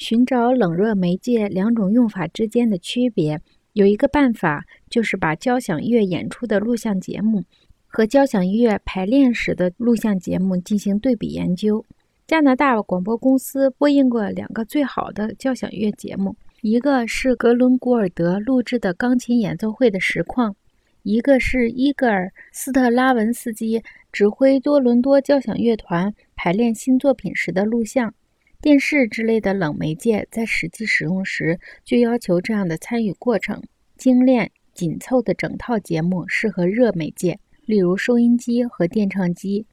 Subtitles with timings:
[0.00, 3.38] 寻找冷热媒介两种用法之间的区别，
[3.74, 7.44] 有一个办法就是把交响乐演出的录像节目
[7.86, 11.84] 和交响乐排练时的录像节目进行对比研究。
[12.26, 20.56] 加拿大广播公司播映过两个最好的交响乐节目，一个是格伦古尔德录制的钢琴演奏会的实况，
[21.02, 28.14] 一个是伊戈尔·斯特拉文斯基指挥多伦多交响乐团排练新作品时的录像。
[28.62, 33.62] 电视之类的冷媒介在实际使用时，就要求这样的参与过程：
[33.96, 39.64] 精炼、紧凑的整套节目适合热媒介，例如收音机和电唱机。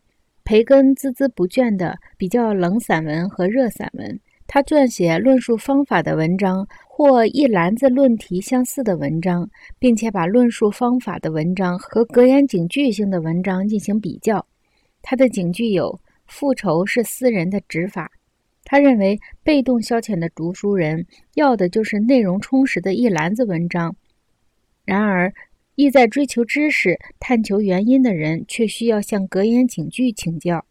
[0.46, 14.48] 培根孜孜不倦地比较冷散文和热散文，他撰写论述方法的文章或一篮子论题相似的文章，并且把论述方法的文章和格言警句性的文章进行比较。
[15.02, 18.10] 他的警句有：“复仇是私人的执法。”
[18.70, 23.96] 他认为，被动消遣的读书人要的就是内容充实的一篮子文章。
[24.84, 25.34] 然而，
[25.76, 30.66] 意在追求知识、探求原因的人却需要向格言警句请教。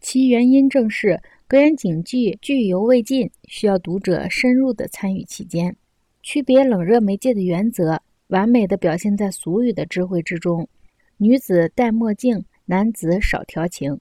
[0.00, 5.76] 其原因正是格言警句句犹未尽，需要读者深入的参与其间。
[6.20, 10.68] 区别冷热媒介的原则，完美的表现在俗语的智慧之中：
[11.18, 14.00] 女子戴墨镜，男子少调情。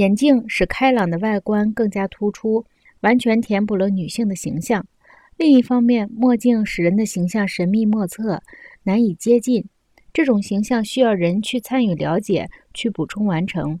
[0.00, 2.64] 眼镜使开朗的外观更加突出，
[3.00, 4.86] 完全填补了女性的形象。
[5.36, 8.42] 另一方面，墨镜使人的形象神秘莫测，
[8.84, 9.66] 难以接近。
[10.10, 13.78] 这种形象需要人去参与了解，去补充完成。